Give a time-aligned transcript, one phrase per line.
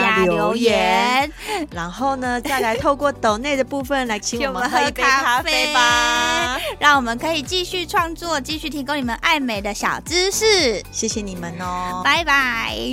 [0.00, 1.30] 加留言，
[1.72, 10.82] 然后呢，再来透过抖内的部分来请我们喝一杯咖啡吧，让我们可以继续创作，继续提供你们爱美的小知识。
[10.90, 12.76] 谢谢你们哦，拜拜。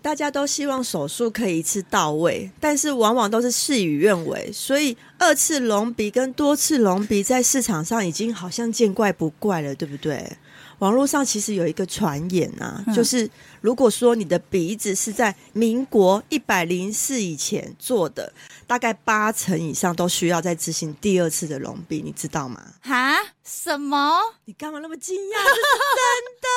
[0.00, 10.36] 大家都希望手术可以一次到位，但是往往都是事与愿违，所以二次隆鼻跟多次隆鼻在市场上已经好像见怪不怪了，对不对？
[10.84, 13.28] 网络上其实有一个传言啊，嗯、就是
[13.62, 18.30] 如果说你的鼻子是在民国一百零四以前做的，
[18.66, 22.60] 大概八成以上都需要再执行第二次的隆鼻，你知道吗？
[22.82, 23.16] 哈？
[23.42, 24.20] 什么？
[24.44, 25.32] 你干嘛那么惊讶？
[25.32, 25.62] 这是
[25.96, 26.04] 真
[26.44, 26.48] 的，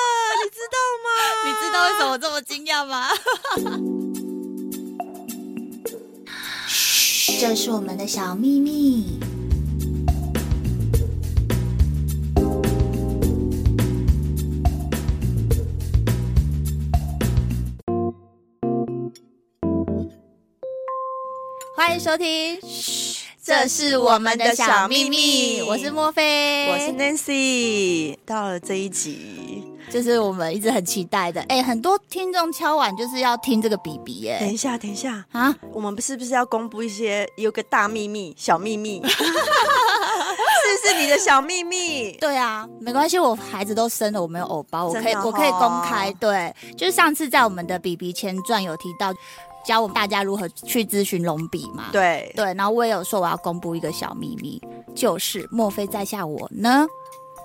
[0.43, 1.07] 你知道吗？
[1.47, 3.07] 你知道为什么我这么惊讶吗？
[6.67, 9.21] 嘘， 这是我们的小秘密。
[21.77, 25.61] 欢迎收听，嘘，这是我们的小秘密。
[25.61, 28.17] 我是莫菲，我是 Nancy。
[28.25, 31.39] 到了这一集，就是我们一直很期待的。
[31.43, 34.27] 哎，很多听众敲碗就是要听这个 BB。
[34.27, 35.55] 哎，等一下，等一下啊！
[35.71, 38.99] 我们不是不是要公布一些有个大秘密、小秘密？
[39.07, 39.23] 是
[40.81, 42.11] 不是你的小秘密？
[42.13, 46.11] 对啊，没关系，我孩子都生了，我没有偶包，我可以，我可以公开。
[46.13, 49.13] 对，就是上次在我们的 BB 前传有提到。
[49.67, 51.89] 教我们大家如何去咨询隆鼻嘛？
[51.91, 54.61] 对对，然后我也有说我要公布一个小秘密，
[54.95, 56.87] 就是莫非在下我呢，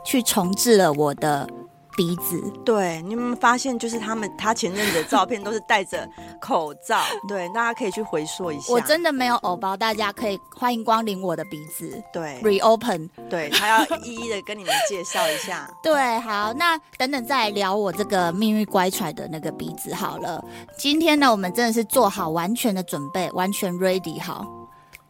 [0.05, 1.48] 去重置了我的。
[1.97, 6.09] 鼻子，对，你有没有发现，就是他们他前阵子的照片都是戴着
[6.41, 8.73] 口罩， 对，大家可以去回溯一下。
[8.73, 15.70] 我真的没有偶包，大家可以欢迎光临我的鼻子，对，reopen，对，他要一一的跟你们介绍一下。
[15.83, 20.42] 对，好，那等等再来聊我这个命运乖舛的那个鼻子好了。
[20.79, 24.47] 今天呢，我们真的是做好完全的准备，完全 ready 好。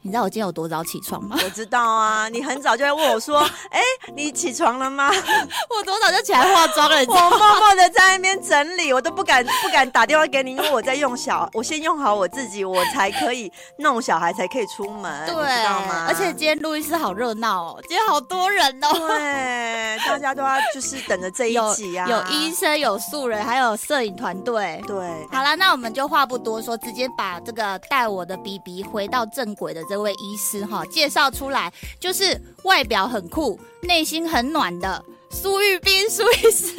[0.04, 1.38] 你知道我今天有多早起床吗？
[1.44, 3.38] 我知道啊，你很早就会问我说
[3.70, 5.08] ：“哎、欸，你起床了吗？”
[5.70, 16.06] 我多早就起来化妆了，我默默的在那边整理，我都不敢不敢打电话给你，因为我在用小，我先用好我自己，我才可以弄小孩，才可以出门，对，你知道吗？
[16.08, 24.96] 而且今天录音室好热闹哦，今天好多人哦，对，大家都要就是等着这一集啊，有，有医生，有素人，还有摄影团队，对。
[25.30, 29.80] 好了，那我们就话不多说，直接把这个带我的 BB 回到正轨的。
[29.92, 31.70] 这位医师哈，介绍出来
[32.00, 36.74] 就是外表很酷、内心很暖的苏玉斌苏医师。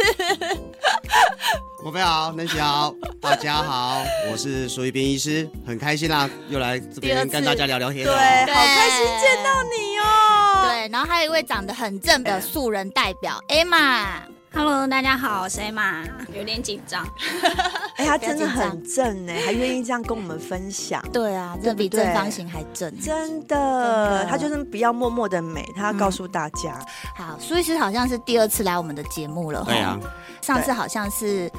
[1.84, 2.91] 莫非好，南希好，
[3.22, 8.03] 大家好，我是苏玉斌医师，很开心啦，又来这边跟大家聊聊天。
[8.03, 10.72] 对，好开心见到你哦。
[10.72, 14.22] 对，然后还有一位长得很正的素人代表 Emma。
[14.56, 17.03] Hello，大家好，我是 Emma，有点紧张。
[17.97, 21.03] 哎、欸，他真的很正呢，还愿意这样跟我们分享。
[21.12, 22.96] 对啊，这比正方形还正。
[23.00, 26.78] 真的，真的，他就是不要默默的美，他要告诉大家。
[27.18, 29.64] 嗯、好，苏医师好像是第二次来我们的节目了。
[29.66, 30.00] 对啊，
[30.41, 31.52] 上次好像是。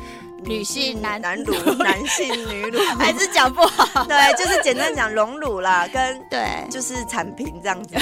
[0.45, 4.05] 女性男男 乳，男性女乳， 还是讲不好。
[4.05, 7.95] 对，就是简单讲隆乳啦，跟对，就是产品这样子。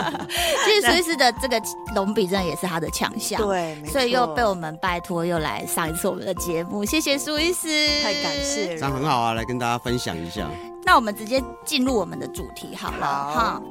[0.64, 1.60] 其实苏医师的这个
[1.94, 10.48] 隆鼻真的也是他的强项，对，所以又被我们拜托又来上一次我们的节目，谢谢苏医师，太感谢了，这样很好啊，来跟大家分享一下。
[10.84, 13.62] 那我们直接进入我们的主题好了，哈。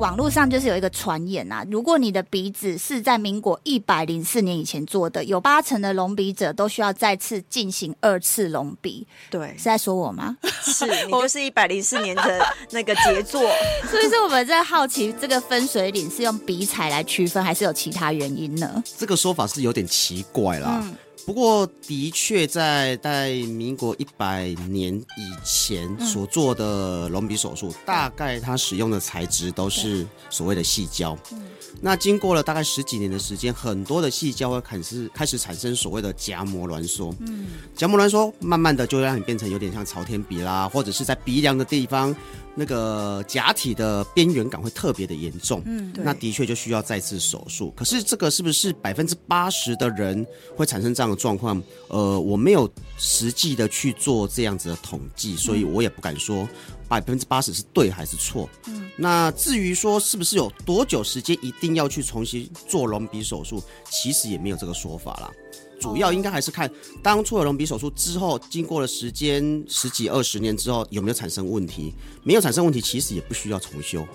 [0.00, 9.06] 网络上就是有一个传言呐、啊，如果你的鼻子是在民国一百零四年以前做的，有八成的隆鼻者都需要再次进行二次隆鼻。
[9.30, 10.38] 对，是在说我吗？
[10.64, 13.42] 是 你就是一百零四年的那个杰作。
[13.90, 18.82] 所以说我们在好奇，这个分水岭是用鼻彩来区分，还是有其他原因呢？
[18.96, 20.80] 这个说法是有点奇怪啦。
[20.82, 20.94] 嗯
[21.30, 31.16] 不过的确在在民国一百年以前所做的隆鼻手术，嗯、大概它使用的材质都是所谓的细胶。
[31.30, 31.42] 嗯，
[31.80, 37.14] 那经过了大概十几年的时间，很多的细胶会开始开始产生所谓的夹膜挛缩。
[37.20, 42.12] 嗯，夹膜挛缩慢慢的就让你变成有点像朝天鼻啦，或者是在鼻梁的地方。
[42.54, 47.72] 那个假体的边缘感会特别的严重，嗯，那的确就需要再次手术。
[47.76, 50.26] 可是这个是不是百分之八十的人
[50.56, 51.62] 会产生这样的状况？
[51.88, 52.68] 呃，我没有
[52.98, 56.48] 实际的去做这样子的统计，所以我也不敢说
[56.88, 58.48] 百分之八十是对还是错。
[58.66, 65.30] 嗯，那至于说是不是有多久时间一定要去重新做隆鼻手术，其实也没有这个说法啦。
[65.80, 66.70] 主要应该还是看
[67.02, 71.94] 当初的隆鼻手术之后，经过了时间十几二十年之后有没有产生问题。
[72.22, 74.06] 没有产生问题，其实也不需要重修。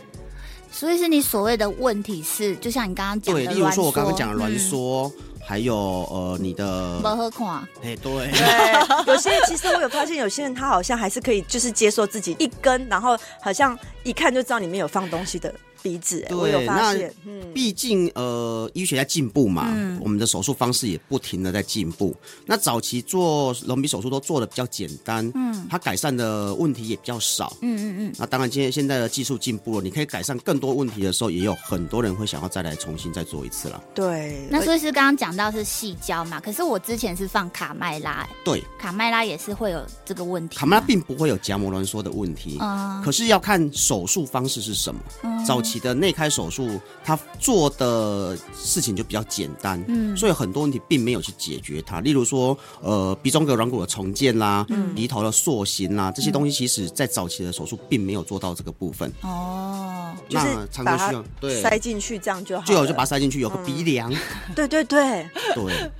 [0.72, 7.48] 所以是你所谓的问题是，就像你刚刚讲的，对，例如说我刚刚讲的挛缩，嗯、还有呃你的不好看，
[7.82, 15.54] 哎，对，对， 有些人其实我有发现，有些人他好像还是可以，就是接受自己一根，然后好像一看就知道里面有放东西的。
[15.86, 22.16] 鼻子，对，我有发现，那毕竟呃，医学在进步嘛，嗯、我们的手术方式也不停的在进步。
[22.44, 28.16] 那早期做隆鼻手术都做的比较简单，嗯，它改善的问题也比较少，嗯嗯嗯。
[28.18, 33.84] 那当然，今天现在的技术进步了，你可以改善更多问题的时候，也有很多人会想要再来重新再做一次了。
[33.94, 40.58] 对，那所以是刚刚讲到是细胶嘛，可是我之前是放卡麦拉，欸，对，卡麦拉也是会有这个问题。
[40.58, 45.00] 卡麦拉并不会有夹膜挛缩的问题，嗯，可是要看手术方式是什么。
[45.22, 46.56] 嗯，早期的内开手术。
[46.56, 52.00] 术他做的事情就比较简单，嗯，所以很多问题并没有去解决它。
[52.00, 59.12] 例如说，呃，鼻中隔软骨的重建啦，嗯，鼻头的塑形啦，这些东西，其实在早期的手术并没有做到这个部分。
[59.19, 60.45] 哦，就是
[60.81, 61.24] 把它
[61.62, 62.66] 塞进去，这样就好。
[62.66, 64.10] 就有就把它塞进去，有个鼻梁。
[64.56, 65.92] 对对对对。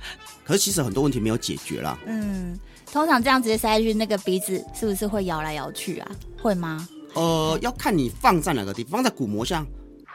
[0.42, 1.98] 可是其实很多问题没有解决啦。
[2.06, 2.58] 嗯，
[2.90, 6.10] 通常这样直接塞进去，那个鼻子是不是会摇来摇去啊？
[6.40, 6.88] 会吗？
[7.16, 9.66] 呃，要看你放在哪个地方，放在鼓膜下。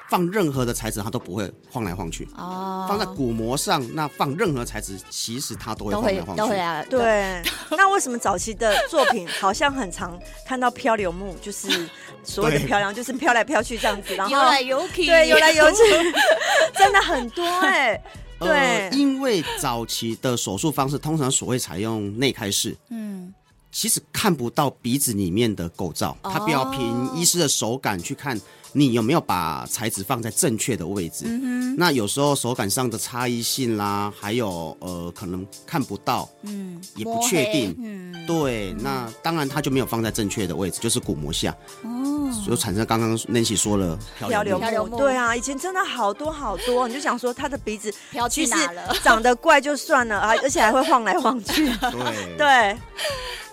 [0.10, 2.28] 放任何的材质，它都不会晃来晃去。
[2.36, 6.42] 哦，放在鼓膜上，那放任何材质，其实它都会晃来晃去。
[6.42, 7.42] 都会啊，对。
[7.70, 11.90] 那为什么早期的作品好像很常看到漂流木，就是
[12.26, 15.78] 所谓的漂亮，就是飘来飘去这样子，然后游来游去，对，游来游去，
[16.78, 18.04] 真的很多哎。
[18.38, 23.34] 对，呃，因为早期的手术方式通常所谓采用内开式，嗯，
[23.72, 28.40] 其实看不到鼻子里面的构造，它比较凭医师的手感去看。
[28.74, 31.26] 你有没有把材质放在正确的位置？
[31.28, 41.54] 嗯，那有时候手感上的差异性啦，还有呃，可能看不到，嗯，也不确定，嗯，对，那当然它就没有放在正确的位置，就是鼓膜下，
[41.84, 48.94] 哦，就产生刚刚 Nancy 说了漂流木，对啊，以前真的好多好多，你就想说他的鼻子 飘去哪了？
[49.04, 52.78] 长得怪就算了啊，而且还会晃来晃去， 对对。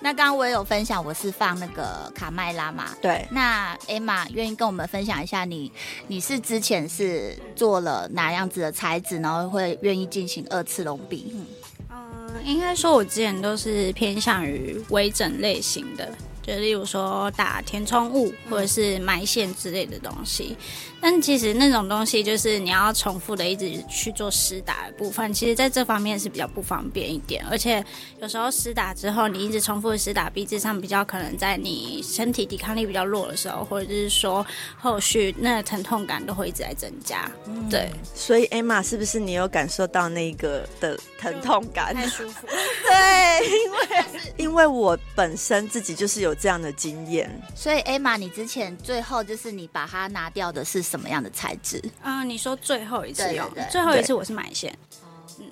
[0.01, 2.91] 那刚刚我也有分享，我是放那个卡麦拉嘛。
[3.03, 3.27] 对。
[3.33, 5.73] 那 Emma 愿意跟我们分享一下你，
[6.07, 11.35] 你你是之前是做了哪样子的材质，然后会愿意进行二次隆鼻？
[11.91, 16.09] 嗯，应该说我之前都是偏向于微整类型的。
[16.49, 20.57] 就例如说打填充物或者是埋线之类的东西，
[21.01, 27.85] 但其实那种东西就是你要重复的一直去做施打的部分，其实在这方面是比较不方便一点，而且
[28.21, 34.47] 有时候施打之后，你一直重复的施打，鼻子上比较可能在你身体抵抗力比较弱的时候，或者是说
[34.79, 37.31] 后续那个疼痛感都会一直在增加。
[37.47, 41.95] 嗯、对，所以 Emma 是不是你有感受到那个的疼痛感？
[41.95, 42.47] 太舒服。
[42.89, 44.05] 对，因为
[44.49, 46.35] 因为我本身自己就是有。
[46.39, 51.79] 这样的经验，所以 Emma，你之前最后就是你把它拿掉的是什么样的材质？
[52.03, 54.77] 啊、呃，你说最后一次用，对对对，最后一次我是埋线。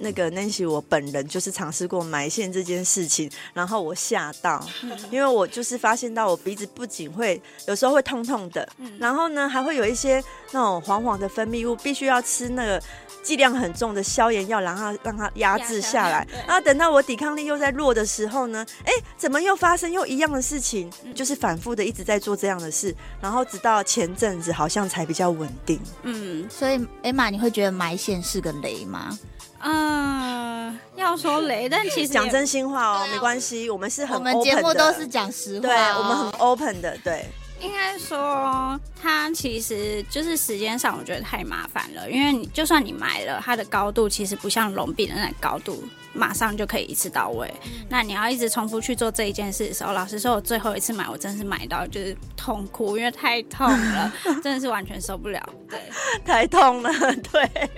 [0.00, 4.66] 那个 Nancy，我本人就是尝试过埋线这件事情，然后我吓到，
[5.11, 8.68] 因为我就是发现到我鼻子不仅会有时候会痛痛的，
[8.99, 12.82] 然后呢还会有一些那种黄黄的分泌物，必须要吃那个。
[13.26, 20.88] 剂量很重的消炎药，然后让它压制下来，然后等到我抵抗力又在弱的时候呢，哎，怎么又发生又一样的事情？
[21.12, 25.80] 就是反复的一直在做这样的事，然后直到前阵子好像才比较稳定。
[26.04, 29.18] 嗯，所以 Emma，你会觉得埋线是个雷吗？
[29.59, 37.26] 嗯，要说雷， 但其实讲真心话哦，没关系，我们是很我们节目都是讲实话，对，我们很 open 的，对。
[37.60, 42.10] 应该说，它其实就是时间上，我觉得太麻烦了。
[42.10, 45.82] 因为你就算你买了，它的高度其实不像隆鼻的那高度，
[46.12, 47.52] 马上就可以一次到位。
[47.64, 55.42] 嗯、那你要一直重复去做这一件事的时候，老实说，我最后一次买，我真是买到就是痛哭，因为太痛了， 真的是完全受不了。
[55.68, 55.80] 对，
[56.25, 56.90] 太痛了，
[57.32, 57.70] 对。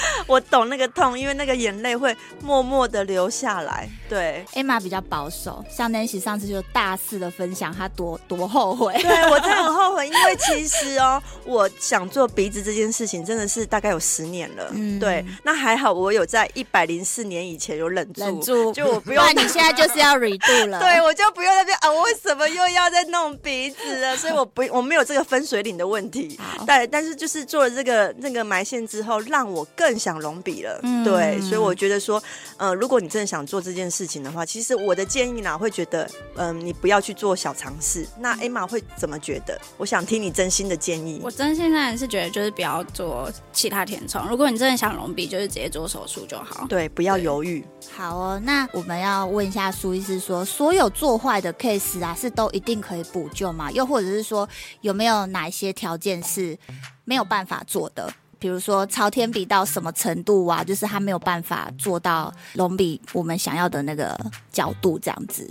[0.26, 3.88] 我懂那个痛，因为那个眼泪会默默的流下来。
[4.08, 8.92] 对，Emma 比较保守，像 Nancy 上次就大肆的分享她多多后悔。
[9.00, 14.68] 对，我真的很后悔，因为其实哦，我想做鼻子这件事情真的是大概有十年了。
[14.72, 19.24] 嗯，对，那还好我有在一百零四年以前有忍住，忍住，就我不用。
[19.24, 24.14] 那你现在就是要 redo 了， 对，我就不用那边啊，我为什么又要再弄鼻子了？
[24.18, 26.38] 所以我不，我没有这个分水岭的问题。
[26.66, 30.78] 但但是就是做了这个那个埋线之后，让我更想隆鼻了。
[30.82, 32.22] 嗯、对，所以我觉得说，
[32.56, 36.04] 呃，如果你真的想做这件事情的话，其实我的建议呢，会觉得，
[36.36, 38.06] 嗯、呃，你不要去做小尝试。
[38.18, 39.60] 那 Emma 会怎么觉得？
[39.76, 41.20] 我想听你真心的建议。
[41.22, 44.26] 我真心当然是觉得，就是不要做其他填充。
[44.28, 46.66] 如果你真的想隆鼻，就是直接做手术就好。
[46.68, 47.64] 对，不要犹豫。
[47.94, 53.70] 好哦，那我们要问一下苏医师说，所有做坏的 case 啊，是都一定可以补救吗？
[53.70, 54.48] 又或者是说，
[54.80, 56.56] 有没有哪一些条件是
[57.04, 58.12] 没有办法做的？
[58.42, 60.64] 比如说朝天比到什么程度啊？
[60.64, 64.18] 就是他没有办法做到隆比我们想要的那个
[64.50, 65.48] 角度，这样子。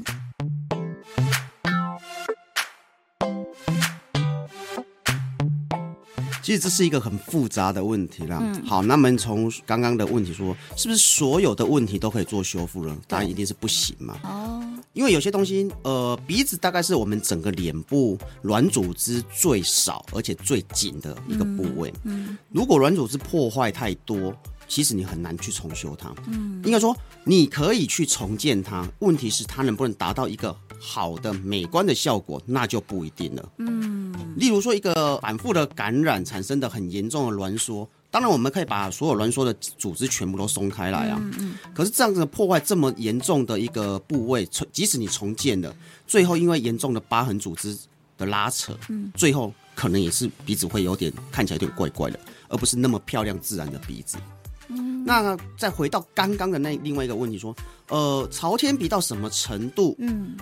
[6.42, 8.40] 其实这是一个很复杂的问题啦。
[8.42, 12.98] 嗯、好，那么从刚刚的问题说，是不是所有的问题都可以做修复呢？
[13.08, 14.18] 当然一定是不行嘛。
[14.24, 21.94] 哦，因为有些东西，呃，鼻子大概是我们整个脸部软组织最少而且最紧的一个部位。
[22.04, 24.36] 嗯，嗯如果软组织破坏太多，
[24.68, 26.14] 其实你很难去重修它。
[26.28, 33.50] 嗯，应该说你可以去重建它，问题是它能不能达到一个好的美观的效果，那就不一定了。
[33.58, 41.20] 嗯，例如说一个反复的感染产生的很严重的挛缩，当然我们可以把所有挛缩的组织全部都松开来啊。
[41.22, 41.56] 嗯嗯。
[41.72, 45.72] 可是这样子破坏这么严重的一个部位，即使你重建了，
[46.08, 47.78] 最后因为严重的疤痕组织
[48.18, 52.20] 的拉扯，嗯，最后可能也是鼻子会有点看起来有点怪怪的，
[52.50, 54.18] 而不是那么漂亮自然的鼻子。
[55.04, 57.54] 那再回到刚刚的那另外一个问题，说，
[57.90, 60.38] 呃，朝天鼻到什么程度，嗯，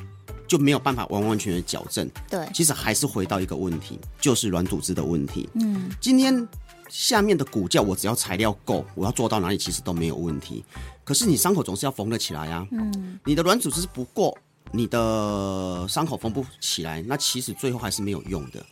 [0.49, 2.09] 就没有办法完完全全矫正。
[2.29, 5.47] 对，其实还是回到一个问题，就是软组织的问题。
[5.53, 6.45] 嗯，今天
[6.89, 10.65] 下面的骨架，我只要材料够，我要做到哪里其实都没有问题。
[11.05, 12.67] 可是你伤口总是要缝得起来啊。
[12.71, 14.35] 嗯，你的软组织不够，
[14.71, 18.65] 你的伤口缝不起来，那其实最后还是没有用的。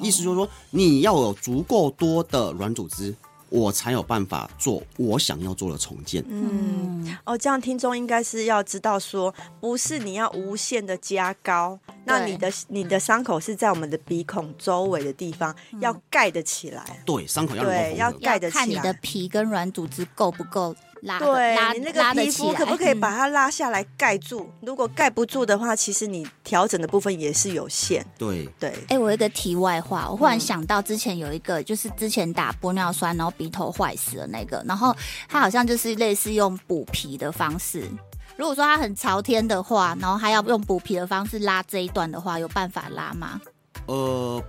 [0.00, 3.14] 意思就是说，你要有足够多的软组织。
[3.56, 6.22] 我才有办法做我想要做的重建。
[6.28, 17.02] 嗯，哦，这样听众应该是要知道说，不是你要无限的加高，那你的你的伤口是在我们的鼻孔周围的地方，嗯、要盖得起来。
[17.06, 18.60] 对，伤口要对要盖得起来。
[18.60, 20.76] 看你的皮跟软组织够不够。
[21.06, 24.40] 拉对拉你那个皮肤可不可以把它拉下来盖住？
[24.40, 28.04] 嗯、如果盖不住的话，其实你调整的部分也是有限。
[28.18, 28.70] 对对。
[28.70, 34.94] 哎、欸，我有一个题外话，我忽然想到之前有一个，就是之前打玻尿酸，然后鼻头坏死的那个，然后
[35.28, 37.88] 他好像就是类似用补皮的方式。
[38.36, 43.40] 如果说他很朝天的话，然后还要用补皮的方式拉这一段的话，有办法拉吗？
[43.86, 44.42] 呃。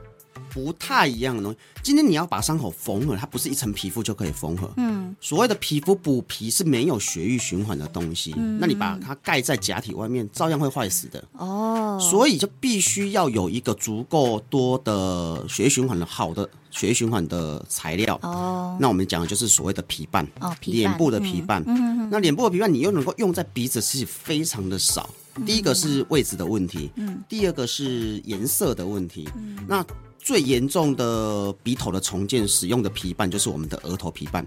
[0.53, 1.57] 不太一样的东西。
[1.81, 4.69] 今天你要把伤口缝合，它不是一层皮肤就可以缝合。
[4.77, 8.33] 嗯，所谓的皮肤补皮是没有血液循环的东西。
[8.35, 11.23] 嗯，那你把它盖在假体外面，照样会坏死的。
[11.33, 18.19] 哦，所以就必须要有一个足够多的血液循环的好的血液循环的材料。
[18.21, 20.27] 哦，那我们讲的就是所谓的皮瓣。
[20.39, 20.73] 哦，皮。
[20.73, 21.63] 脸部的皮瓣。
[21.65, 22.09] 嗯嗯嗯。
[22.11, 25.09] 那脸部的皮瓣，你又能够用在鼻子，是非常的少。
[25.45, 26.89] 第一个是位置的问题。
[26.95, 27.23] 嗯。
[27.29, 29.29] 第二个是颜色的问题。
[29.37, 29.57] 嗯。
[29.67, 29.85] 那
[30.27, 34.45] 最严重的鼻头的重建使用的皮瓣就是我们的额头皮瓣，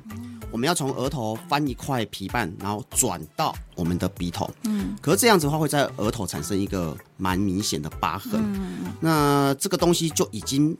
[0.50, 4.50] 我们要从额头翻一块皮瓣，然后转到我们的鼻头。
[4.64, 8.32] 嗯，可是这样子的话会在额头产生一个蛮明显的疤痕。
[8.34, 10.76] 嗯，那这个东西就已经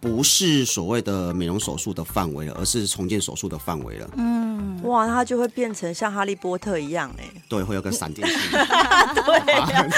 [0.00, 4.10] 不是所谓的美容手术的范围了，而是重建手术的范围了。
[4.16, 7.30] 嗯，哇，它就会变成像哈利波特一样哎。
[7.48, 8.26] 对，会有个闪电。
[8.26, 9.88] 对呀。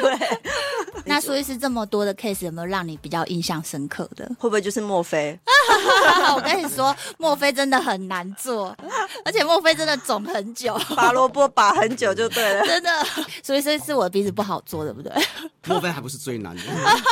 [0.00, 0.40] 对。
[1.14, 4.26] 那所以是这么多的 case，有没有让你比较印象深刻的？
[4.36, 5.38] 会不会就是墨菲？
[6.34, 8.76] 我跟你说，墨菲真的很难做，
[9.24, 12.90] 而且墨菲真的肿很久，拔萝卜拔很久就对了，真的。
[13.44, 15.12] 所以这是我的鼻子不好做，对不对？
[15.66, 16.62] 墨菲还不是最难的。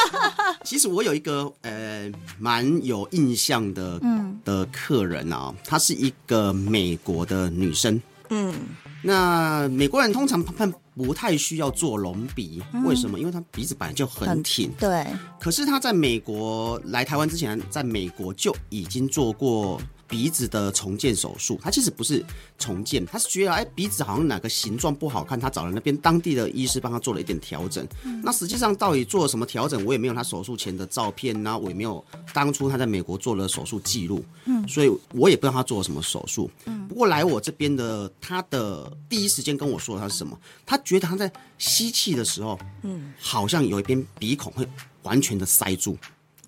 [0.64, 4.00] 其实我有一个呃蛮有印象的
[4.44, 8.02] 的客人啊，她是一个美国的女生。
[8.30, 8.52] 嗯，
[9.00, 10.72] 那美国人通常判。
[10.94, 13.18] 不太需要做隆鼻，为什么？
[13.18, 14.68] 因为他鼻子本来就很挺。
[14.68, 15.06] 很对。
[15.40, 22.22] 可是他在美国来台湾之前，在美国就已经做过鼻子的重建手术，他其实不是
[22.58, 27.86] 重建，他是觉得哎鼻子好像哪个形状不好看，他找了那边当地的医师帮他做了一点调整。
[28.04, 36.50] 嗯、那实际上到底做了什么调整，我也没有他手术前的照片，然后我也没有当初他在美国做了手术记录，嗯，所以我也不知道他做了什么手术。
[36.66, 44.68] 嗯，不过来我这边的他的第一时间跟我说他是什么，他觉得他在吸气的时候，嗯，好像有一边鼻孔会
[45.04, 45.96] 完全的塞住。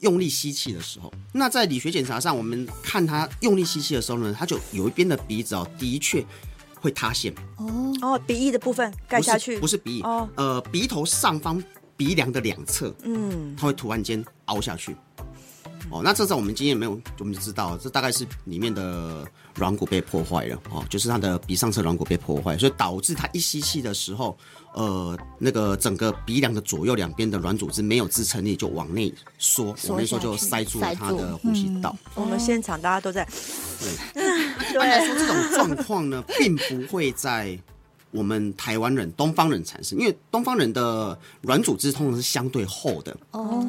[0.01, 6.23] 用力吸气的时候，那在理学检查上，我们看他用力吸气的时候呢，他就有一边的鼻子哦，的确
[6.79, 7.33] 会塌陷。
[7.57, 11.63] 哦哦，鼻翼的部分盖下去，不是，不是鼻翼哦，呃，鼻头上方
[11.97, 14.95] 鼻梁的两侧，嗯，它会突然间凹下去。
[15.95, 19.25] 哦，那这在我们经验没有，我们就知道这大概是里面的
[19.55, 24.37] 软骨被破坏了哦，就是他的鼻上侧软骨被破坏，所以导致他一吸气的时候，
[24.73, 31.97] 呃，那个整个鼻梁的左右两边的软组织没有支撑力，就往内缩，往内缩就塞住了他的呼吸道。
[32.17, 33.25] 嗯、我们现场大家都在，
[34.15, 37.57] 对，一般来说这种状况呢，并不会在
[38.15, 43.67] 我们台湾人、东方人产生，因为东方人的软组织通常是相对厚的哦。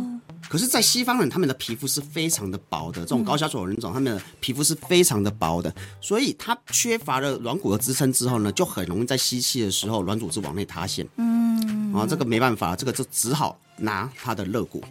[0.47, 3.01] 可是，在西方人，他们的皮肤是非常的薄的。
[3.01, 11.07] 这种高加索人种，他们的皮肤是非常的薄的，所以他缺乏了软骨的支撑之后呢，就很容易在吸气的时候软组织往内塌陷。
[11.17, 14.83] 嗯，啊，这个没办法，这个就只好拿他的肋骨，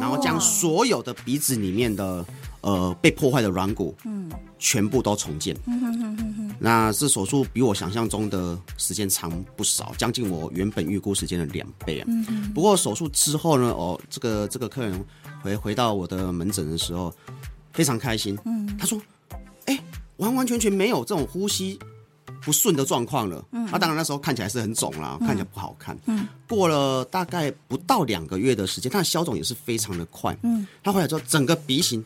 [0.00, 2.24] 然后将所有的鼻子里面的。
[2.64, 5.54] 呃，被破坏的软骨，嗯，全部都重建。
[5.66, 6.43] 嗯哼哼哼哼。
[6.58, 12.08] 那这手术比我想象中的时间长不少，将近我原本预估时间的两倍啊。
[12.54, 15.04] 不过手术之后呢，哦，这个这个客人
[15.42, 17.12] 回回到我的门诊的时候，
[17.72, 18.38] 非常开心。
[18.44, 18.76] 嗯。
[18.78, 19.00] 他说
[19.66, 19.84] ：“哎、欸，
[20.16, 21.78] 完完全全没有这种呼吸
[22.42, 23.66] 不顺的状况了。”嗯。
[23.66, 25.96] 啊，当然那时候看起来是很肿啦，看起来不好看。
[26.06, 26.26] 嗯。
[26.48, 30.36] 过了大概不到两个月的时间，他的消肿也是非常的快。
[30.42, 30.66] 嗯。
[30.82, 32.04] 他回来之后，整个鼻型。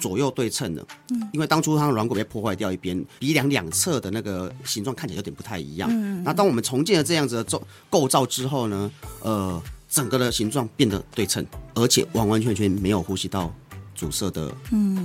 [0.00, 5.88] 左右对称的，嗯，因为当初它的软骨被破坏掉一边，鼻梁两侧的那个形状看起来有点不太一样。
[5.92, 8.90] 嗯，那当我们重建了这样子的构构造之后呢，
[9.22, 13.52] 呃，整个的形状变得对称，而且完完全全没有呼吸道
[13.94, 14.54] 阻塞的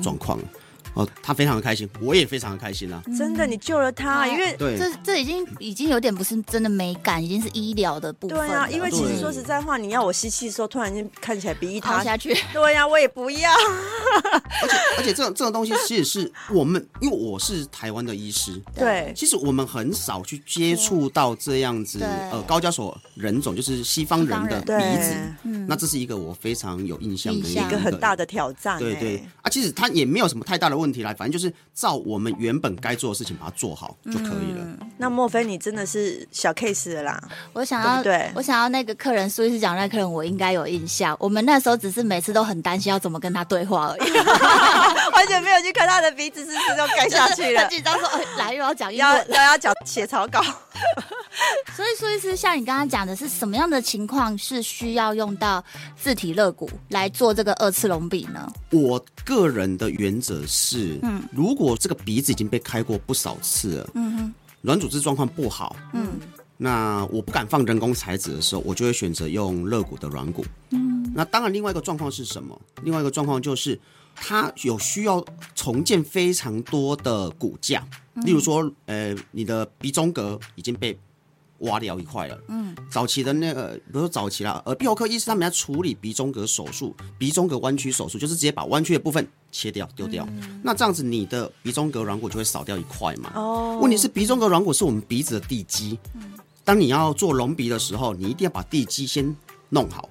[0.01, 0.39] 状况。
[0.39, 0.45] 嗯
[0.93, 3.01] 哦，他非常的开心，我也非常的开心啊！
[3.17, 8.37] 真的，你救了他，因为对，这这已经已经有点不是真的美感，已经是医疗的部分。
[8.37, 13.49] 对啊，因为其实说实在话，你要我吸气的时候，突然间看起来鼻翼塌下去， 对呀，我也不要。
[13.53, 28.77] 而且而且，这种这种东西其实是我们，因为我是台湾的医师，对，其实我们很少去接触到这样子呃高加索人种，就是西方人的鼻子，嗯，那这是一个我非常有印象的一个很大的挑战。
[28.77, 30.80] 对对啊，其实他也没有什么太大的。
[30.81, 34.61] 问题来，反正就是照我们原本该做的事情把它做好就可以了。
[34.61, 37.23] 嗯、那莫非你真的是小 case 了啦？
[37.53, 41.15] 我想要，对，对，我想要那个客人，苏医师讲那个客人，我应该有印象。
[41.19, 44.11] 我们那时候只是每次都很担心要怎么跟他对话而已，
[45.13, 47.61] 完全没有去看他的鼻子是不是就盖下去了。
[47.61, 50.41] 很紧张说，哎，来又要讲要要要讲写草稿。
[51.75, 55.63] 所以苏医师，像你刚刚讲的是什么样的情况是需要用到
[55.95, 58.51] 自体肋骨来做这个二次隆鼻呢？
[58.71, 60.70] 我个人的原则是，
[61.01, 66.19] 嗯，如果这个鼻子已经被开过不少次了，嗯哼，软组织状况不好，嗯，
[66.57, 72.59] 那我不敢放人工材质的时候，我就会选择用肋骨的软骨，嗯，那当然另外一个状况是什么？
[72.83, 73.79] 另外一个状况就是
[74.15, 75.23] 它有需要
[75.55, 80.97] 重建非常多的骨架，嗯、例如说，呃，你的鼻中隔已经被
[81.61, 82.37] 挖掉一块了。
[82.47, 90.27] 嗯，早期的那个，比如说早期啦，呃，鼻喉科医师他们要处理鼻中隔手术，鼻中隔弯曲手术，就是直接把弯曲的部分切掉丢掉。
[90.31, 93.31] 嗯、那这样子，你的鼻中隔软骨就会少掉一块嘛。
[93.35, 93.79] 哦。
[93.81, 95.97] 问题是鼻中隔软骨是我们鼻子的地基。
[96.13, 96.21] 嗯。
[96.63, 99.35] 当你要做隆鼻的时候，你一定要把地基先
[99.69, 100.07] 弄好，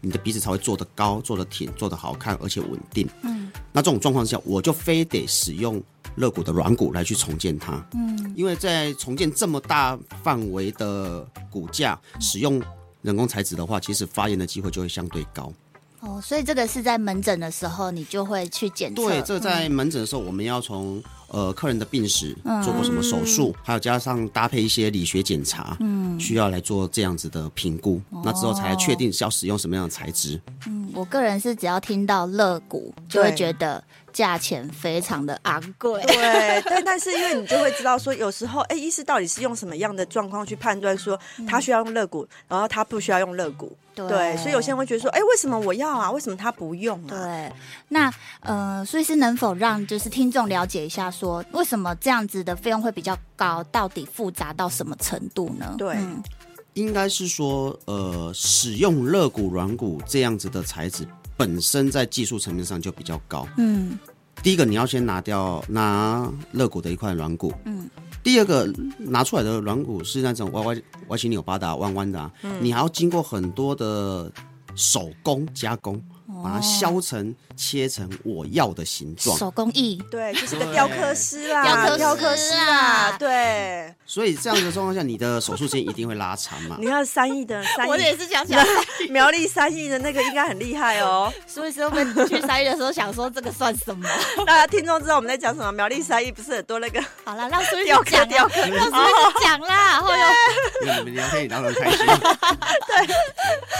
[0.00, 3.08] 你的鼻子才会做得高、做得挺、做得好看，而且稳定。
[3.22, 3.50] 嗯。
[3.72, 5.82] 那这种状况下，我就非得使用。
[6.16, 12.60] 肋骨的软骨来去重建它，嗯，因为在重建这么大范围的骨架，使用
[13.02, 15.52] 人工材质的话，其实发炎的机会就会相对高。
[16.00, 19.02] 哦，所以这个是在门诊的时候，你就会去检测。
[19.02, 30.40] 对，这个在门诊的时候，我们要从呃客人的病史，做过什么手术，嗯、还有加上搭配一些理学检查，嗯，需要来做这样子的评估，哦、那之后才确定是要使用什么样的材质。
[30.68, 33.82] 嗯，我个人是只要听到肋骨，就会觉得。
[34.10, 46.10] 价钱非常的昂贵，对，但但是因为你就会知道说，有时候哎，医师到底是用什么样的状况去判断说他需要用肋骨，然后他不需要用肋骨，对，对，所以有些人会觉得说，哎，为什么我要啊？
[46.10, 47.10] 为什么他不用啊？
[47.10, 47.52] 对，
[47.88, 53.62] 那呃，所以是能否让就是听众了解一下，说为什么这样子的费用会比较高？
[53.70, 55.76] 到底复杂到什么程度呢？
[55.78, 56.20] 对，嗯、
[56.78, 61.04] 应该是说，呃，使用肋骨软骨这样子的材质。
[61.36, 63.96] 本身在技术层面上就比较高，嗯，
[64.42, 67.88] 第一个你要先拿掉拿肋骨的一块软骨，嗯，
[68.24, 74.32] 第二个拿出来的软骨是那种歪歪歪七扭八的弯弯的，啊，嗯，你还要经过很多的
[74.74, 76.02] 手工加工。
[76.42, 83.94] 把它削成、切成我要的形状，手工艺，对，就是个雕刻师啦，雕刻师啊，对。
[84.04, 86.76] 所以这样的状况下，你的手术时间一定会拉长嘛？
[86.80, 88.62] 你看三亿的，三亿 我也是想想
[89.10, 91.32] 苗栗三亿的那个应该很厉害哦。
[91.46, 94.08] 所以说我们去三亿的时候想说这个算什么？
[94.46, 95.72] 大家听众知道我们在讲什么？
[95.72, 97.02] 苗栗三亿不是很多那个？
[97.24, 98.90] 好了，让苏医师讲，让苏医师
[99.42, 99.92] 讲啦。
[99.92, 100.10] 然后
[100.86, 102.06] 又你们聊天也聊得很开心。
[102.06, 103.14] 对。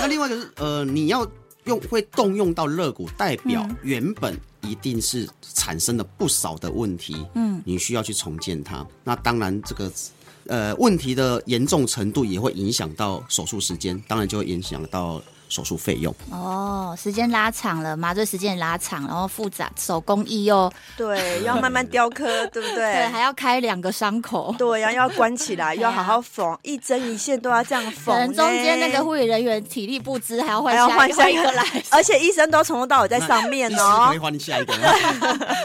[0.00, 1.26] 那另外一个是呃，你要。
[1.68, 8.84] 用会动用到肋骨，代表原本一定是产生了不少的问题，嗯，你需要去重建它。
[9.04, 9.92] 那当然，这个
[10.46, 15.22] 呃问题的严重程度也会影响到手术时间，当然就会影响到。
[15.48, 22.76] 手术费用哦，时间拉长了，麻醉时间也拉长，然后复杂手工艺又对， 要慢慢雕刻，对不对？
[22.76, 28.14] 对，还要开两个伤口，对然后，要关起来，要好好缝，一针一线都要这样缝。
[28.14, 34.74] 可能中间那个护理人员体力不支，还要换下换下一个来， 而且医生都从头到尾在上面哦，可以换下一个，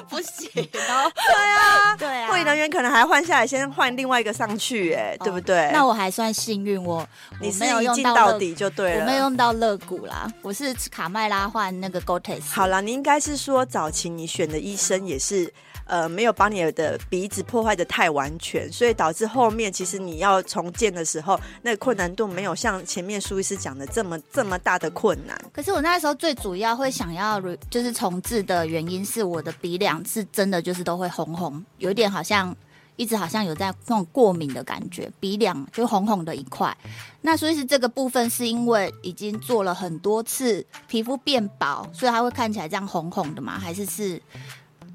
[0.08, 0.48] 不行
[0.90, 1.12] 哦。
[1.14, 5.70] 对啊，对啊，护理人员可能还换下来，先换另外一个上去，哎，对不对？
[5.74, 7.06] 那我还算幸运，我
[7.42, 9.73] 你没有用到底就对了，我没有用到乐。
[9.80, 12.44] 骨啦，我是卡麦拉换那个 Gottes。
[12.50, 15.52] 好了，你应该是说早期你选的医生也是，
[15.86, 25.38] 呃，没有把你的鼻子破坏的太完全，所以导致后面其实你要重建的时候，那个困难度没有像前面苏医师讲的这么这么大的困难。
[25.52, 32.56] 可是我那时候最主要会想要就是重置的原因是我的鼻梁是真的就是都会红红，有一点好像。
[32.96, 36.76] 一直好像有在那种过敏的感觉，鼻梁就红红的一块。
[37.22, 43.58] 那所以是这个部分是因为已经做了很多次，皮肤变薄，所以它会看起来这样红红的吗？
[43.58, 44.22] 还是是？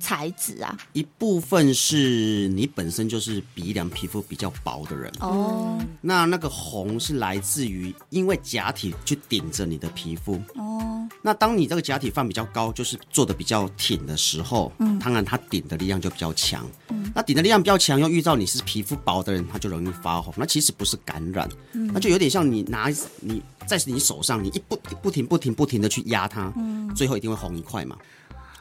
[0.00, 5.12] 材质啊，一部分是你本身就是鼻梁皮肤比较薄的人。
[5.20, 10.40] 哦，那那个红是来自于因为假体去顶着你的皮肤。
[10.54, 22.88] 哦，那当你这个假体放比较高，就是做的比较挺的时候，嗯，当然它顶的力量就比较强，嗯，那顶的力量比较强，又遇到你是皮肤薄的人，它就容易发红，那其实不是感染，嗯，那就有点像你拿
[23.20, 27.96] 你在你手上，你一不不停不停不停的去压它，嗯，最后一定会红一块嘛。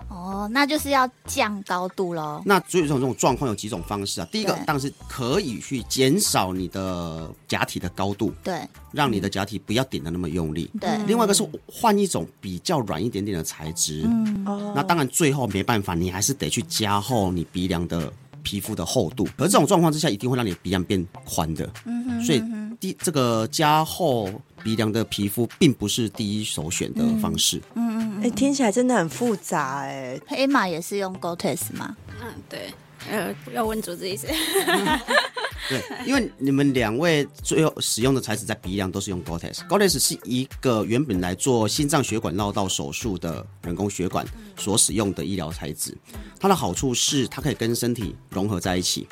[0.10, 2.41] 哦，那就是要降高度喽。
[2.45, 4.27] 那所以这种这种状况有几种方式啊？
[4.31, 10.69] 第一个当然是可以去减少你的假体的高度，对，让你的假体不要顶的那么用力。
[10.79, 14.03] 对，另外一个是换一种比较软一点点的材质。
[14.05, 18.12] 嗯，哦，那当然最后没办法，你还是得去加厚你鼻梁的
[18.43, 19.27] 皮肤的厚度。
[19.38, 21.69] 而这种状况之下，一定会让你鼻梁变宽的。
[21.86, 22.41] 嗯哼，所以
[22.79, 24.29] 第这个加厚
[24.63, 27.62] 鼻梁的皮肤并不是第一首选的方式。
[27.75, 27.87] 嗯。
[28.17, 30.19] 哎、欸，听起来真的很复杂哎。
[30.27, 31.95] 黑马也是用 Gore-Tex 吗？
[32.21, 32.73] 嗯，对。
[33.10, 34.27] 呃，要问主治医师。
[35.69, 39.67] 对，因为你们两位最后使用的材质在鼻梁都是用 Gore-Tex。
[39.67, 44.25] Gore-Tex 是一个原本来做心脏血管绕道手术的人工血管
[44.58, 45.95] 所使用的医疗材质。
[46.39, 49.08] 它的好处是它可以跟身体融合在一起。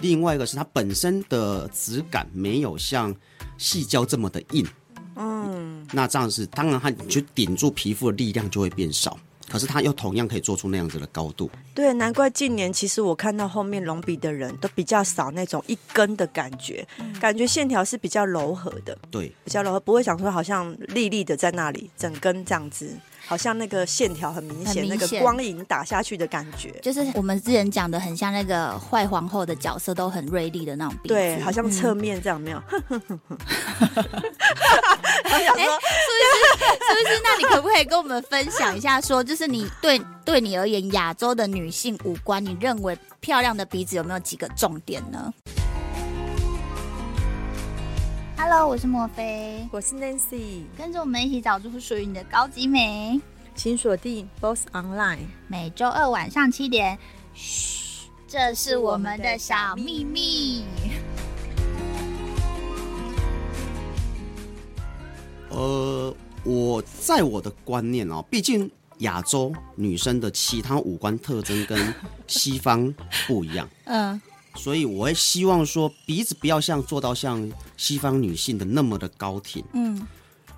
[0.00, 3.14] 另外一个是它本身的质感没有像
[3.58, 4.66] 矽胶这么的硬。
[5.16, 11.50] 嗯，那这样子，当然它就顶住皮肤的力量就会变少，可是它又同样可以做出那样子的高度。
[11.74, 22.90] 对，难怪近年其实我看到后面隆鼻的人都比较少那种一根的感觉，嗯、感觉线条是比较柔和的，对，比较柔和，不会想说好像立立的在那里，整根这样子。
[23.26, 32.62] 好像那个线条很明显，那个光影打下去的感觉，就是我们之前讲的很像那个坏皇后的角色都很锐利的那种鼻子，对，好像侧面这样，没有。
[35.26, 36.36] 哎，苏医师，
[36.80, 45.32] 苏医师，那你可不可以跟我们分享一下說，说就是你对对你而言，亚洲的女性五官，你认为漂亮的鼻子有没有几个重点呢
[48.38, 53.18] ？Hello，我是莫菲，我是 Nancy，跟着我们一起找出属于你的高级美，
[53.54, 56.98] 请锁定 Boss Online，每周二晚上七点。
[57.34, 60.64] 嘘，这是我们的小秘密。
[65.48, 71.94] 呃，我在我的观念哦，毕竟亚洲女生的其他五官特征跟
[72.26, 72.94] 西方
[73.26, 73.66] 不一样。
[73.86, 74.20] 嗯。
[74.56, 80.06] 所以我会希望说鼻子不要像做到像西方女性的那么的高挺，嗯，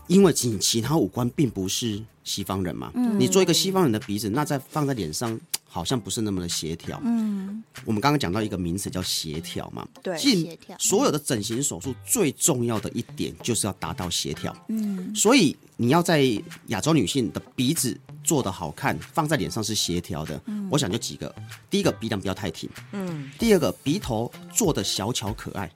[0.06, 7.00] 因为其其他五官并不是西方人嘛，嗯、你做一个西方人的鼻子，那再放在脸上，好像不是那么的协调。
[7.04, 10.76] 嗯，我们刚刚讲到一个名词叫协调嘛，对，协调。
[10.78, 14.56] 所有的整形手术最重要的一点就是要达到协调。
[14.68, 16.22] 嗯，所以你要在
[16.66, 20.40] 亚洲女性的鼻子做的好看，放在脸上是协调的。
[20.46, 21.32] 嗯，我想就几个，
[21.70, 25.70] 第一个鼻梁不要太挺，嗯，第二个鼻头做的小巧可爱。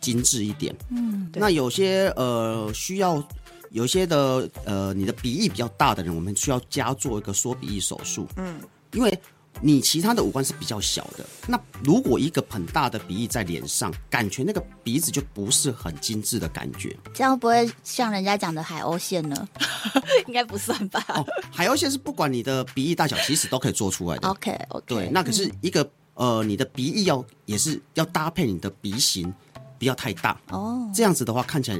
[0.00, 3.26] 精致一点，嗯，那有些呃需要
[3.70, 8.60] 有些的呃你的鼻翼比较大的人，我们需要加做一个缩鼻翼手术，嗯，
[8.94, 9.18] 因为
[9.60, 19.48] 你其他的五官是比较小的，那如果一个很大的鼻翼在脸上，感觉那个鼻子就不是很精致的感觉，这样不会像人家讲的海鸥线呢？
[20.26, 21.04] 应该不算吧？
[21.08, 24.28] 哦，海鸥线是不管你的鼻翼大小，其实都可以做出来的。
[24.28, 25.82] OK OK，对，那可是一个、
[26.14, 29.32] 嗯、呃你的鼻翼要也是要搭配你的鼻型。
[29.76, 31.78] 不要太大哦，这样子的话看起来，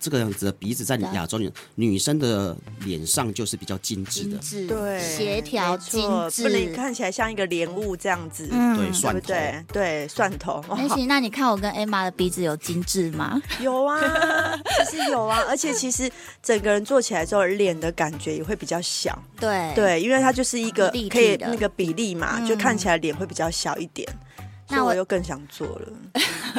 [0.00, 10.64] 这个样子的鼻子在亚洲女女生的脸上就是比较精致的，对，协调精致，不能看起来像一个莲雾这样子，嗯、对，蒜头，对，对，蒜头。
[10.68, 13.40] 那行，那你看我跟 Emma 的鼻子有精致吗？
[13.60, 14.00] 有啊，
[14.88, 16.10] 其实有啊，而且其实
[16.42, 24.08] 整个人做起来之后，脸的感觉也会比较小，对，对，因为它就是一个可以那个比例嘛，就看起来脸会比较小一点。
[24.68, 25.88] 那我又更想做了。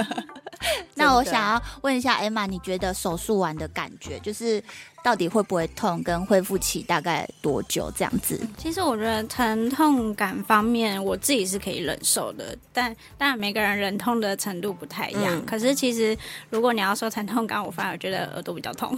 [0.96, 4.64] 那我想要问一下 Emma，你觉得手术完的感觉就是？
[5.02, 6.04] 到底会不会痛？
[6.04, 7.90] 跟恢复期大概多久？
[7.96, 8.38] 这样子？
[8.58, 12.54] 其实我觉得疼痛感方面，我自己是可以忍受的。
[12.74, 15.38] 但当然每个人忍痛的程度不太一样。
[15.38, 16.16] 嗯、可是其实
[16.50, 18.94] 如果你要说疼痛感，我反而觉得耳朵比较痛。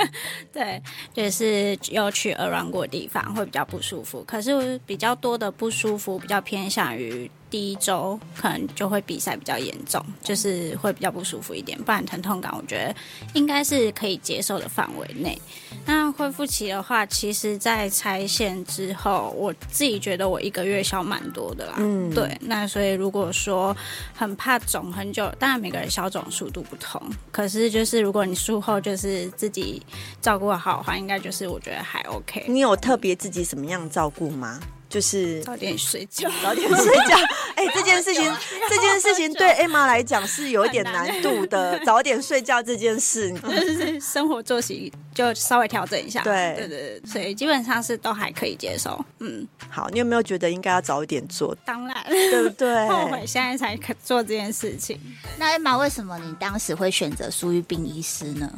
[0.52, 0.78] 对，
[1.14, 4.22] 就是有去耳软骨的地方会比较不舒服。
[4.26, 11.80] 可是比较多的不舒服，比较偏向于第一周，可能就会比赛比较严重，就是会比较不舒服一点。
[11.82, 12.94] 不然疼痛感，我觉得
[13.34, 15.40] 应该是可以接受的范围内。
[15.84, 21.74] 那恢复期的话，其实，在拆线之后，我自己觉得我一个月消蛮多的啦。
[21.78, 22.36] 嗯，对。
[22.40, 23.76] 那所以如果说
[24.14, 29.80] 很怕肿很久，当然每个人消肿速度不同，可是就是如果你术后就是自己
[30.20, 32.44] 照顾好的话，应该就是我觉得还 OK。
[32.48, 34.60] 你有特别自己什么样照顾吗？
[34.96, 37.14] 就是早点睡觉，早点睡觉。
[37.54, 41.78] 哎、欸，这件事情，这件事情对 Emma 来讲是有一点难度的。
[41.84, 46.22] 早点睡觉这件事， 就是生活作息就稍微调整一下。
[46.22, 48.98] 对，对对对，所以基本上是都还可以接受。
[49.18, 51.54] 嗯，好，你有没有觉得应该要早一点做？
[51.66, 52.88] 当然，对不对？
[52.88, 54.98] 后悔现在才可做这件事情。
[55.36, 58.50] 那 Emma，为什么你当时会选择苏玉彬医师呢？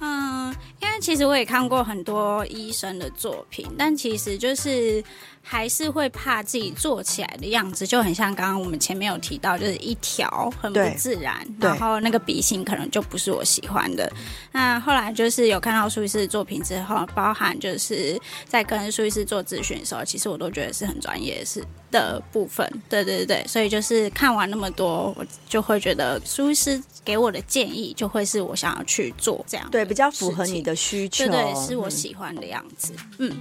[0.00, 5.04] 嗯，因为其实我也看过很多医生的作品，但其实就是。
[5.48, 14.12] 还是会怕自己做起来的样子就很像刚刚我们前面有提到，就是一条很不自然，然后那个鼻型可能就不是我喜欢的。
[14.50, 22.68] 那后来就是有看到苏医师的作品之后，包含就是在跟苏医师做咨询的时候，其实我都觉得是很专业是的部分。
[22.88, 33.32] 对对对，所以就是看完那么多，我就会觉得苏医师给我的建议就会是我想要去做这样，对，比较符合你的需求，对，对，是我喜欢的样子，嗯。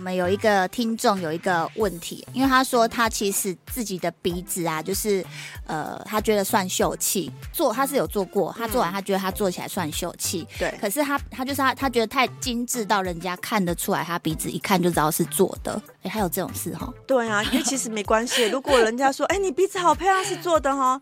[0.00, 5.22] 我们有一个听众有一个问题，因为他说他其实自己的鼻子啊，就是
[5.66, 10.74] 呃，他觉得算秀气，做他是有做过，他做完他觉得他做起来算秀气，对。
[10.80, 15.78] 可是他他就是他他觉得太精致到人家看得出来，他鼻子一看就知道是做的。
[16.02, 16.90] 哎，还有这种事哈？
[17.06, 20.98] 对啊，因为其实没关系，如果人家说，哎，你鼻子好漂亮，是做的哈。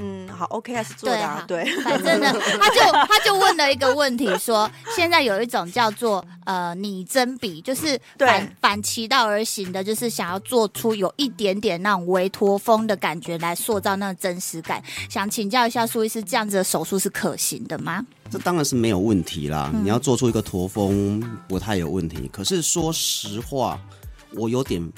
[0.00, 14.82] 嗯，好，OK，还是做的啊，对，对反正呢， 他就他就问了一个问题，说 现在有一种叫做呃拟真笔，就是反反其道而行的，就是想要做出有一点点那种微驼峰的感觉来塑造那种真实感。
[15.10, 18.04] 想请教一下苏医师，这样子的手术是可行的吗？
[18.30, 22.28] 这当然是没有问题啦，嗯、你要做出一个驼峰不太有问题。
[22.32, 23.80] 可是说实话，
[24.36, 24.92] 我有点。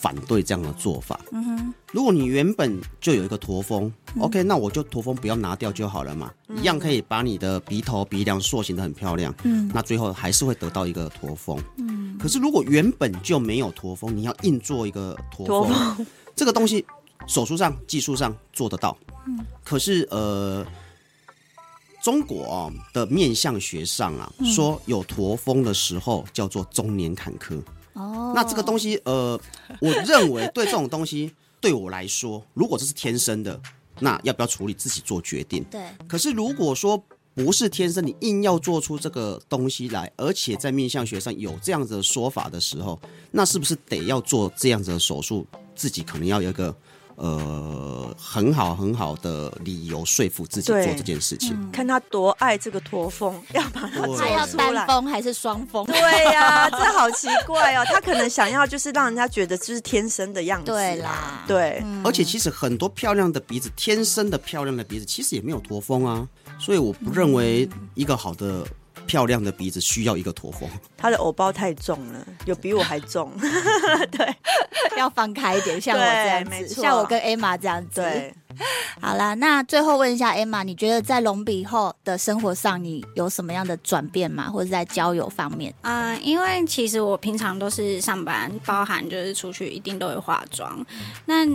[0.00, 1.20] 反对这样的做法。
[1.30, 9.34] 嗯哼，如果你原本就有一个驼峰，嗯，OK，那我就驼峰不要拿掉就好了嘛，嗯，一样可以把你的鼻头、鼻梁塑形的很漂亮。
[9.42, 11.62] 嗯，那最后还是会得到一个驼峰。
[11.76, 16.84] 嗯，可是如果原本就没有驼峰，你要硬做一个驼峰， 这个东西
[17.26, 18.96] 手术上、技术上做得到。
[19.26, 20.66] 嗯，可是呃，
[22.02, 27.60] 中国的面相学上啊，嗯，说有驼峰的时候叫做中年坎坷。
[27.94, 29.40] 哦，那这个东西，呃，
[29.80, 33.60] 我认为对这种东西，对我来说，如果这是天生的，
[33.98, 35.64] 那要不要处理自己做决定。
[35.64, 35.80] 对。
[36.08, 37.02] 可是如果说
[37.34, 43.00] 不是天生，你硬要做出这个东西来，而且在面相学上有这样子的说法的时候，
[43.30, 45.46] 那是不是得要做这样子的手术？
[45.74, 46.74] 自己可能要有一个
[47.16, 51.70] 呃很好很好的理由说服自己做这件事情。
[51.70, 54.46] 看他多爱这个驼峰，要把它做出来。
[54.46, 55.86] 他要单峰还是双峰？
[56.22, 57.84] 对呀、啊，这好奇怪哦。
[57.86, 60.72] 他可能想要就是让人家觉得就是天生的样子。
[60.72, 61.80] 对啦，对。
[61.84, 66.28] 嗯、而且其实很多漂亮的鼻子，天生的漂亮的鼻子，其实也没有驼峰啊。
[66.58, 68.66] 所以我不认为一个好的。
[69.06, 73.32] 漂亮的鼻子需要一个驼峰，他的偶包太重了，有比我还重。
[74.12, 74.36] 对，
[74.96, 78.00] 要放开一点，像我这样子，像我跟 Emma 这样子。
[78.00, 78.32] 对，
[79.00, 84.50] 好啦，那最后问一下 Emma，你觉得在隆鼻后的生活上，你有什么样的转变吗？
[84.50, 85.74] 或者在交友方面？
[85.82, 90.84] 啊、因为其实我平常都是上班，包含就是出去一定都会化妆，
[91.26, 91.46] 那。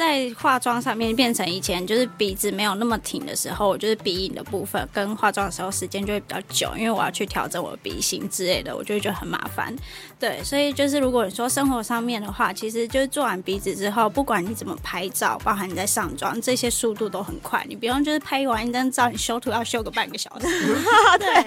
[0.00, 9.76] 在化妆上面变成以前就是鼻子没有那么挺的时候，我就是鼻影的部分跟化妆的时候时间就会比较久，因为我要去调整我的鼻型之类的，我就会觉得很麻烦。
[10.18, 20.46] 对，所以就是如果你说生活上面的话，其实就是做完鼻子之后，不管你怎么拍照，包含你在上妆，这些速度都很快，你不用就是拍完一张照，你修图要修个半个小时。
[21.18, 21.44] 对，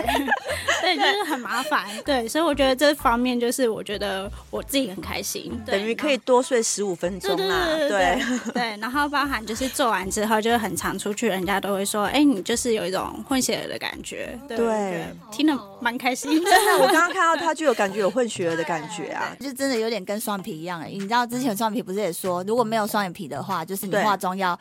[0.82, 1.86] 对，就是很麻烦。
[2.06, 7.66] 对，所以我觉得这方面就是我觉得我自己很开心，等于可以多睡十五分钟啦。
[7.78, 8.22] 对。
[8.54, 14.38] 对然后包含就是做完之后，就是很常出去，人家都会说，哎，你就是有一种混血儿的感觉。
[14.48, 16.50] 对，对听得蛮开心的。
[16.50, 20.89] 真的，我刚刚看到他就有感觉有混血儿的感觉啊，就真的有点跟双眼皮一样哎。
[20.92, 24.60] 你知道之前双眼皮不是也说，如果没有双眼皮的话，就是你化妆要。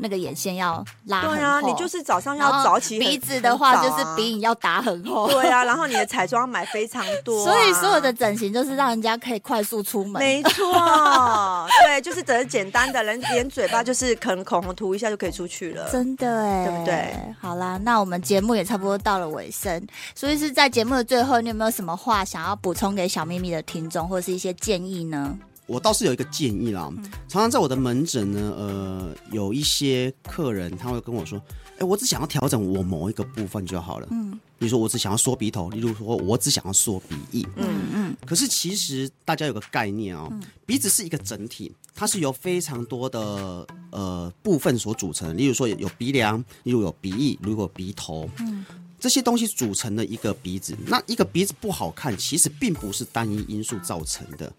[0.00, 2.98] 那个眼线要拉很厚，对啊，你就是早上要早起。
[2.98, 10.20] 鼻子的话就是鼻影要打很厚，对啊，然后你的彩妆买非常多， 所以所有的整形就是让人家可以快速出门。
[10.20, 17.14] 没错，对，就是整简单的，人连嘴巴就是可能口红涂一下就可以出去了，真的哎，对不对？
[17.40, 25.38] 好啦，那我们节目也差不多到了尾声，所以是在节目的最后，你有没有什么话想要补充给小秘密的听众，或者是一些建议呢？
[25.70, 26.92] 我倒是有一个建议啦，
[27.28, 31.40] 常常在我的门诊呢，呃，有一些客人他会跟我说，
[31.74, 40.28] 哎、欸，我只想要调整我某一个部分就好了，嗯，比如说我只想要缩鼻头，例如说我只想要缩鼻翼，嗯嗯，可是其实大家有个概念哦，
[40.66, 48.66] 鼻子是一个整体，它是由非常多的呃部分所组成，例如说有鼻梁，例如有鼻翼，如果鼻头，嗯，
[48.98, 54.52] 这些东西组成的一个鼻子，那一个鼻子不好看，其实并不是单一因素造成的。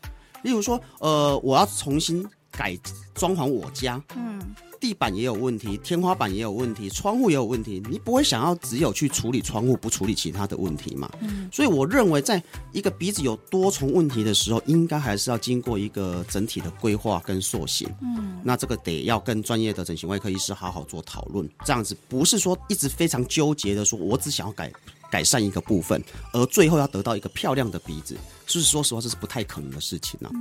[0.43, 2.77] 例如说，呃，我要重新改
[3.13, 4.41] 装潢我家，嗯，
[4.79, 11.09] 地板也有问题，天花板也有问题，窗户也有问题，你不会想要只有去处理窗户，不处理其他的问题嘛？
[11.21, 17.87] 嗯，所以我认为，在一个鼻子有多重问题的时候，应该还是要经过一个整体的规划跟塑形。
[18.01, 24.71] 嗯，那这个得要跟专业的整形外科医师好好做讨论，这样子不是说一直非常纠结的说，我只想要改。
[25.11, 28.15] 改善一个部分，而最后要得到一个漂亮的鼻子，
[28.47, 30.39] 就是说实话，这是不太可能的事情呢、啊。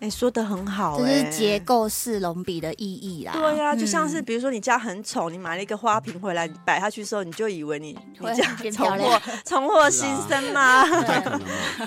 [0.00, 3.32] 哎、欸，说的很好、欸，这是结构式隆鼻的意义啦。
[3.32, 10.84] 对呀、啊，就像是比如说你家很丑，你买了一个花瓶回来，你摆下去的时候，你就以为你你家重获重获新生吗？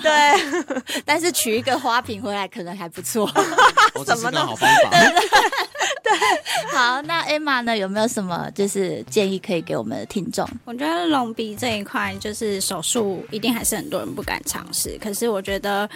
[0.02, 3.26] 对 但是取一个花瓶回来可能还不错。
[4.04, 4.90] 什么都好方法。
[4.90, 6.12] 对，
[6.70, 7.74] 好，那 Emma 呢？
[7.74, 10.46] 有没有什么就是建议可以给我们的听众？
[10.66, 14.98] 我觉得隆鼻这一块，就是手术一定还是很多人不敢尝试。
[15.00, 15.88] 可是我觉得。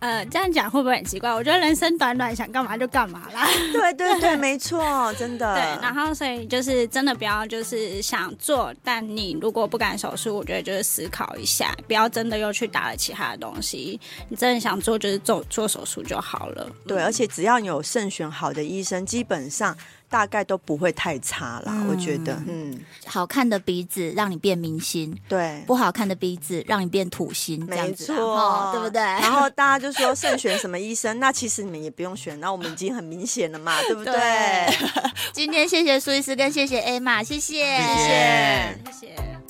[0.00, 1.30] 呃，这样讲会不会很奇怪？
[1.30, 3.46] 我觉得人生短短，想干嘛就干嘛啦。
[3.72, 5.54] 对对对， 没错，真的。
[5.54, 14.00] 对，然后所以就是真的不要就是想做，但你如果不敢手术，我觉得就是思考一下，不要真的又去打了其他的东西。
[14.30, 16.66] 你真的想做，就是做做手术就好了。
[16.86, 19.76] 对，而且只要你有慎选好的医生，基本上。
[20.10, 29.00] 大概都不会太差啦，嗯、我觉得，嗯，好看的鼻子让你变明星，对，不好看的鼻子让你变土星，没错，对不对？
[29.22, 34.12] 然后大家就说慎选什么医生，那其实你们也不用选，那我们已经很明显了嘛， 对不对？
[34.12, 34.76] 对
[35.32, 38.78] 今天谢谢苏医师跟谢谢 Emma，谢谢，谢谢。
[38.90, 39.49] 谢谢。